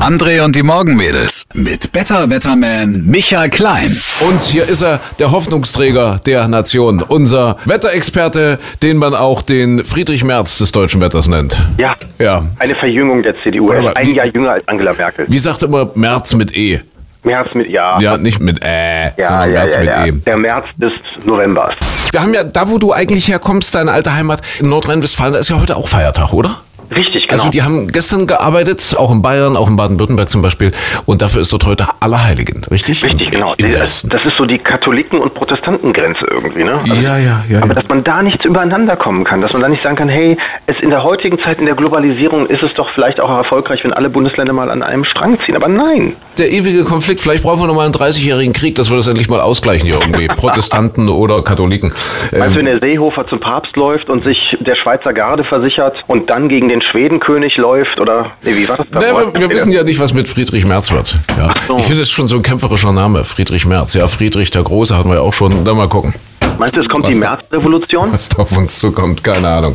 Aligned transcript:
André 0.00 0.40
und 0.44 0.54
die 0.54 0.62
Morgenmädels 0.62 1.44
mit 1.54 1.90
Better 1.90 2.30
Wetterman 2.30 3.02
Michael 3.04 3.50
Klein. 3.50 3.90
Und 4.20 4.42
hier 4.42 4.64
ist 4.68 4.80
er, 4.82 5.00
der 5.18 5.32
Hoffnungsträger 5.32 6.20
der 6.24 6.46
Nation, 6.46 7.02
unser 7.02 7.56
Wetterexperte, 7.64 8.60
den 8.80 8.96
man 8.98 9.12
auch 9.14 9.42
den 9.42 9.84
Friedrich 9.84 10.22
Merz 10.22 10.58
des 10.58 10.70
deutschen 10.70 11.00
Wetters 11.00 11.26
nennt. 11.26 11.56
Ja, 11.78 11.96
Ja. 12.20 12.44
eine 12.60 12.76
Verjüngung 12.76 13.24
der 13.24 13.34
CDU. 13.42 13.70
Er 13.72 13.80
ist 13.88 13.96
ein 13.96 14.06
wie- 14.06 14.14
Jahr 14.16 14.26
jünger 14.26 14.50
als 14.52 14.68
Angela 14.68 14.92
Merkel. 14.92 15.26
Wie 15.28 15.38
sagt 15.38 15.64
immer 15.64 15.90
Merz 15.96 16.32
mit 16.34 16.56
E? 16.56 16.80
März 17.24 17.48
mit 17.54 17.70
Ja. 17.72 18.00
Ja, 18.00 18.16
nicht 18.18 18.40
mit 18.40 18.62
Äh, 18.62 19.06
ja, 19.06 19.10
sondern 19.18 19.50
ja, 19.52 19.60
Merz 19.60 19.74
ja, 19.74 19.80
mit 19.80 19.88
ja. 19.88 20.06
E. 20.06 20.12
Der 20.12 20.38
März 20.38 20.64
des 20.76 20.92
Novembers. 21.26 21.74
Wir 22.12 22.22
haben 22.22 22.32
ja, 22.32 22.44
da 22.44 22.70
wo 22.70 22.78
du 22.78 22.92
eigentlich 22.92 23.26
herkommst, 23.28 23.74
deine 23.74 23.90
alte 23.92 24.14
Heimat 24.14 24.40
in 24.60 24.68
Nordrhein-Westfalen, 24.68 25.32
da 25.34 25.40
ist 25.40 25.50
ja 25.50 25.60
heute 25.60 25.76
auch 25.76 25.88
Feiertag, 25.88 26.32
oder? 26.32 26.60
Richtig, 26.94 27.28
genau. 27.28 27.42
Also 27.42 27.50
die 27.50 27.62
haben 27.62 27.88
gestern 27.88 28.26
gearbeitet, 28.26 28.94
auch 28.98 29.10
in 29.12 29.22
Bayern, 29.22 29.56
auch 29.56 29.68
in 29.68 29.76
Baden-Württemberg 29.76 30.28
zum 30.28 30.42
Beispiel. 30.42 30.72
Und 31.06 31.22
dafür 31.22 31.42
ist 31.42 31.52
dort 31.52 31.64
heute 31.66 31.86
Allerheiligen, 32.00 32.62
richtig? 32.70 33.04
Richtig, 33.04 33.30
genau. 33.30 33.54
Im 33.56 33.72
Westen. 33.74 34.08
Das 34.10 34.24
ist 34.24 34.36
so 34.36 34.44
die 34.44 34.58
Katholiken- 34.58 35.20
und 35.20 35.34
Protestantengrenze 35.34 36.26
irgendwie, 36.30 36.64
ne? 36.64 36.72
Also, 36.74 36.92
Ja, 36.94 37.18
ja, 37.18 37.44
ja, 37.48 37.58
Aber 37.58 37.68
ja. 37.68 37.74
dass 37.74 37.88
man 37.88 38.02
da 38.04 38.22
nicht 38.22 38.44
übereinander 38.44 38.96
kommen 38.96 39.24
kann, 39.24 39.40
dass 39.40 39.52
man 39.52 39.62
da 39.62 39.68
nicht 39.68 39.82
sagen 39.84 39.96
kann, 39.96 40.08
hey, 40.08 40.36
es 40.66 40.76
in 40.82 40.90
der 40.90 41.02
heutigen 41.04 41.38
Zeit 41.38 41.58
in 41.58 41.66
der 41.66 41.76
Globalisierung 41.76 42.46
ist 42.46 42.62
es 42.62 42.74
doch 42.74 42.90
vielleicht 42.90 43.20
auch 43.20 43.30
erfolgreich, 43.30 43.80
wenn 43.84 43.92
alle 43.92 44.10
Bundesländer 44.10 44.52
mal 44.52 44.70
an 44.70 44.82
einem 44.82 45.04
Strang 45.04 45.38
ziehen. 45.46 45.56
Aber 45.56 45.68
nein. 45.68 46.14
Der 46.38 46.50
ewige 46.50 46.84
Konflikt, 46.84 47.20
vielleicht 47.20 47.42
brauchen 47.42 47.60
wir 47.60 47.66
nochmal 47.66 47.84
einen 47.84 47.94
30-jährigen 47.94 48.52
Krieg, 48.52 48.74
dass 48.76 48.90
wir 48.90 48.96
das 48.96 49.06
endlich 49.06 49.28
mal 49.28 49.40
ausgleichen 49.40 49.86
hier 49.88 50.00
irgendwie. 50.00 50.26
Protestanten 50.36 51.08
oder 51.08 51.42
Katholiken. 51.42 51.92
Also 52.32 52.50
Ähm, 52.50 52.56
wenn 52.56 52.66
der 52.66 52.80
Seehofer 52.80 53.26
zum 53.28 53.40
Papst 53.40 53.76
läuft 53.76 54.08
und 54.10 54.24
sich 54.24 54.38
der 54.60 54.74
Schweizer 54.76 55.12
Garde 55.12 55.44
versichert 55.44 55.96
und 56.06 56.30
dann 56.30 56.48
gegen 56.48 56.68
den 56.68 56.79
Schwedenkönig 56.82 57.56
läuft 57.56 58.00
oder 58.00 58.32
nee, 58.42 58.54
wie 58.54 58.68
war 58.68 58.76
das? 58.76 58.86
Ne, 58.90 59.00
wir, 59.00 59.40
wir 59.40 59.50
wissen 59.50 59.72
ja 59.72 59.82
nicht, 59.82 60.00
was 60.00 60.14
mit 60.14 60.28
Friedrich 60.28 60.64
Merz 60.64 60.90
wird. 60.90 61.18
Ja. 61.36 61.54
so. 61.66 61.78
Ich 61.78 61.84
finde 61.84 62.02
es 62.02 62.10
schon 62.10 62.26
so 62.26 62.36
ein 62.36 62.42
kämpferischer 62.42 62.92
Name, 62.92 63.24
Friedrich 63.24 63.66
Merz. 63.66 63.94
Ja, 63.94 64.08
Friedrich 64.08 64.50
der 64.50 64.62
Große 64.62 64.96
hatten 64.96 65.08
wir 65.08 65.16
ja 65.16 65.22
auch 65.22 65.34
schon. 65.34 65.64
Dann 65.64 65.76
mal 65.76 65.88
gucken, 65.88 66.14
Meinst 66.60 66.76
du, 66.76 66.82
es 66.82 66.88
kommt 66.90 67.04
Was 67.04 67.12
die 67.12 67.16
Märzrevolution? 67.16 68.12
was 68.12 68.38
auf 68.38 68.54
uns 68.54 68.78
zukommt. 68.78 69.24
Keine 69.24 69.48
Ahnung. 69.48 69.74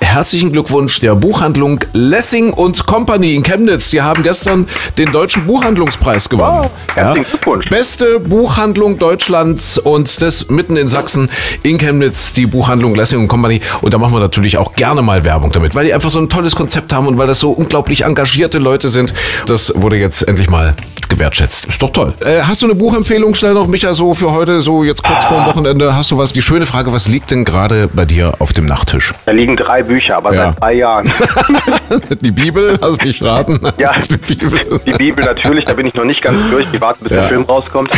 Herzlichen 0.00 0.50
Glückwunsch 0.50 0.98
der 0.98 1.14
Buchhandlung 1.14 1.84
Lessing 1.92 2.52
und 2.52 2.84
Company 2.84 3.36
in 3.36 3.44
Chemnitz. 3.44 3.90
Die 3.90 4.02
haben 4.02 4.24
gestern 4.24 4.66
den 4.98 5.12
deutschen 5.12 5.46
Buchhandlungspreis 5.46 6.28
gewonnen. 6.28 6.64
Wow, 6.64 6.70
herzlichen 6.96 7.30
Glückwunsch. 7.30 7.70
Beste 7.70 8.18
Buchhandlung 8.18 8.98
Deutschlands 8.98 9.78
und 9.78 10.20
das 10.20 10.50
mitten 10.50 10.76
in 10.76 10.88
Sachsen 10.88 11.30
in 11.62 11.78
Chemnitz, 11.78 12.32
die 12.32 12.46
Buchhandlung 12.46 12.96
Lessing 12.96 13.20
und 13.20 13.28
Company. 13.28 13.60
Und 13.80 13.94
da 13.94 13.98
machen 13.98 14.12
wir 14.12 14.18
natürlich 14.18 14.58
auch 14.58 14.72
gerne 14.72 15.02
mal 15.02 15.24
Werbung 15.24 15.52
damit, 15.52 15.76
weil 15.76 15.84
die 15.84 15.94
einfach 15.94 16.10
so 16.10 16.18
ein 16.18 16.28
tolles 16.28 16.56
Konzept 16.56 16.92
haben 16.92 17.06
und 17.06 17.18
weil 17.18 17.28
das 17.28 17.38
so 17.38 17.52
unglaublich 17.52 18.02
engagierte 18.02 18.58
Leute 18.58 18.88
sind. 18.88 19.14
Das 19.46 19.72
wurde 19.76 19.94
jetzt 19.94 20.26
endlich 20.26 20.50
mal 20.50 20.74
gewertschätzt. 21.10 21.66
Ist 21.66 21.82
doch 21.82 21.90
toll. 21.92 22.14
Äh, 22.20 22.40
hast 22.42 22.62
du 22.62 22.66
eine 22.66 22.74
Buchempfehlung 22.74 23.34
schnell 23.34 23.52
noch, 23.54 23.66
Micha, 23.66 23.92
so 23.94 24.14
für 24.14 24.32
heute, 24.32 24.62
so 24.62 24.82
jetzt 24.84 25.02
kurz 25.02 25.24
vor 25.24 25.38
dem 25.42 25.46
Wochenende? 25.46 25.94
Hast 25.94 26.10
du 26.10 26.16
was? 26.18 26.32
Die 26.32 26.40
schöne 26.42 26.64
Frage, 26.66 26.92
was 26.92 27.08
liegt 27.08 27.30
denn 27.30 27.44
gerade 27.44 27.88
bei 27.92 28.04
dir 28.06 28.34
auf 28.38 28.52
dem 28.52 28.66
Nachttisch? 28.66 29.12
Da 29.26 29.32
liegen 29.32 29.56
drei 29.56 29.82
Bücher, 29.82 30.16
aber 30.16 30.34
Ja. 30.34 30.44
seit 30.52 30.62
drei 30.62 30.74
Jahren. 30.74 31.12
Die 32.22 32.30
Bibel, 32.30 32.78
hast 32.80 33.00
du 33.02 33.06
mich 33.06 33.22
raten? 33.22 33.60
Ja, 33.78 33.92
Die 34.08 34.16
Bibel. 34.34 34.80
die 34.86 34.92
Bibel 34.92 35.24
natürlich, 35.24 35.64
da 35.64 35.74
bin 35.74 35.86
ich 35.86 35.94
noch 35.94 36.04
nicht 36.04 36.22
ganz 36.22 36.36
durch. 36.50 36.66
Die 36.72 36.80
warten, 36.80 37.04
bis 37.04 37.12
Ja. 37.12 37.20
der 37.22 37.28
Film 37.28 37.42
rauskommt. 37.42 37.90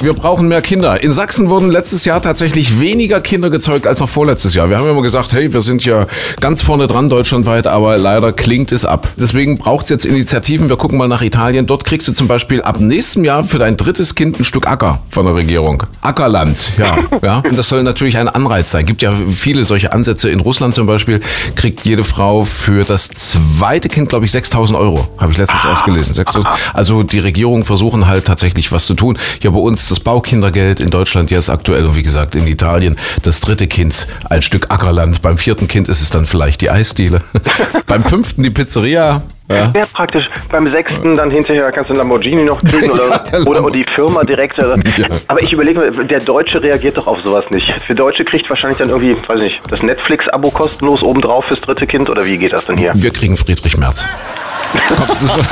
Wir 0.00 0.12
brauchen 0.14 0.48
mehr 0.48 0.62
Kinder. 0.62 1.02
In 1.02 1.12
Sachsen 1.12 1.48
wurden 1.48 1.70
letztes 1.70 2.04
Jahr 2.04 2.20
tatsächlich 2.20 2.80
weniger 2.80 3.20
Kinder 3.20 3.50
gezeugt 3.50 3.86
als 3.86 4.00
noch 4.00 4.08
vorletztes 4.08 4.54
Jahr. 4.54 4.68
Wir 4.68 4.76
haben 4.78 4.84
ja 4.86 4.90
immer 4.92 5.02
gesagt, 5.02 5.32
hey, 5.32 5.52
wir 5.52 5.60
sind 5.60 5.84
ja 5.84 6.06
ganz 6.40 6.60
vorne 6.60 6.86
dran 6.88 7.08
deutschlandweit, 7.08 7.66
aber 7.66 7.96
leider 7.98 8.32
klingt 8.32 8.72
es 8.72 8.84
ab. 8.84 9.08
Deswegen 9.16 9.58
braucht 9.58 9.84
es 9.84 9.90
jetzt 9.90 10.04
Initiativen. 10.04 10.68
Wir 10.68 10.76
gucken 10.76 10.98
mal 10.98 11.06
nach 11.08 11.22
Italien. 11.22 11.66
Dort 11.66 11.84
kriegst 11.84 12.08
du 12.08 12.12
zum 12.12 12.26
Beispiel 12.26 12.41
ab 12.64 12.80
nächstem 12.80 13.24
Jahr 13.24 13.44
für 13.44 13.58
dein 13.58 13.76
drittes 13.76 14.14
Kind 14.14 14.38
ein 14.38 14.44
Stück 14.44 14.66
Acker 14.66 15.00
von 15.10 15.26
der 15.26 15.34
Regierung. 15.34 15.82
Ackerland, 16.00 16.72
ja. 16.78 16.98
ja. 17.22 17.38
Und 17.38 17.56
das 17.56 17.68
soll 17.68 17.82
natürlich 17.82 18.18
ein 18.18 18.28
Anreiz 18.28 18.70
sein. 18.70 18.86
Gibt 18.86 19.02
ja 19.02 19.12
viele 19.30 19.64
solche 19.64 19.92
Ansätze. 19.92 20.30
In 20.30 20.40
Russland 20.40 20.74
zum 20.74 20.86
Beispiel 20.86 21.20
kriegt 21.54 21.84
jede 21.84 22.04
Frau 22.04 22.44
für 22.44 22.84
das 22.84 23.08
zweite 23.08 23.88
Kind, 23.88 24.08
glaube 24.08 24.24
ich, 24.24 24.32
6000 24.32 24.78
Euro. 24.78 25.08
Habe 25.18 25.32
ich 25.32 25.38
letztens 25.38 25.64
ausgelesen. 25.64 26.14
6000. 26.14 26.46
Also 26.72 27.02
die 27.02 27.18
Regierungen 27.18 27.64
versuchen 27.64 28.06
halt 28.06 28.24
tatsächlich 28.24 28.72
was 28.72 28.86
zu 28.86 28.94
tun. 28.94 29.18
Ja, 29.42 29.50
bei 29.50 29.58
uns 29.58 29.88
das 29.88 30.00
Baukindergeld 30.00 30.80
in 30.80 30.90
Deutschland 30.90 31.30
jetzt 31.30 31.50
aktuell 31.50 31.86
und 31.86 31.96
wie 31.96 32.02
gesagt 32.02 32.34
in 32.34 32.46
Italien 32.46 32.96
das 33.22 33.40
dritte 33.40 33.66
Kind 33.66 34.06
ein 34.28 34.42
Stück 34.42 34.70
Ackerland. 34.70 35.22
Beim 35.22 35.38
vierten 35.38 35.68
Kind 35.68 35.88
ist 35.88 36.02
es 36.02 36.10
dann 36.10 36.26
vielleicht 36.26 36.60
die 36.60 36.70
Eisdiele. 36.70 37.22
Beim 37.86 38.04
fünften 38.04 38.42
die 38.42 38.50
Pizzeria. 38.50 39.22
Ja. 39.54 39.70
Sehr 39.72 39.86
praktisch. 39.92 40.24
Beim 40.50 40.70
sechsten 40.70 41.14
dann 41.14 41.30
hinterher 41.30 41.70
kannst 41.72 41.90
du 41.90 41.94
einen 41.94 41.98
Lamborghini 41.98 42.44
noch 42.44 42.62
kriegen 42.62 42.86
Ja, 42.86 42.92
oder, 42.92 43.18
der 43.18 43.46
oder 43.46 43.70
die 43.70 43.84
Firma 43.94 44.24
direkt. 44.24 44.58
Also. 44.58 44.74
Ja. 44.96 45.08
Aber 45.28 45.42
ich 45.42 45.52
überlege 45.52 45.80
mir, 45.80 45.90
der 46.04 46.20
Deutsche 46.20 46.62
reagiert 46.62 46.96
doch 46.96 47.06
auf 47.06 47.18
sowas 47.24 47.44
nicht. 47.50 47.70
Für 47.86 47.94
Deutsche 47.94 48.24
kriegt 48.24 48.48
wahrscheinlich 48.50 48.78
dann 48.78 48.88
irgendwie, 48.88 49.16
weiß 49.28 49.40
nicht, 49.42 49.60
das 49.70 49.80
Netflix-Abo 49.82 50.50
kostenlos 50.50 51.02
obendrauf 51.02 51.44
fürs 51.46 51.60
dritte 51.60 51.86
Kind 51.86 52.08
oder 52.10 52.24
wie 52.24 52.38
geht 52.38 52.52
das 52.52 52.66
denn 52.66 52.76
hier? 52.76 52.92
Wir 52.94 53.10
kriegen 53.10 53.36
Friedrich 53.36 53.76
Merz. 53.76 54.04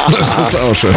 Das 0.06 0.48
ist 0.48 0.56
auch 0.56 0.74
schön. 0.74 0.94